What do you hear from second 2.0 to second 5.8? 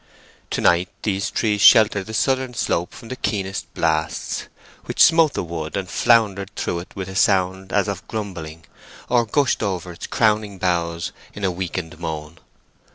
the southern slope from the keenest blasts, which smote the wood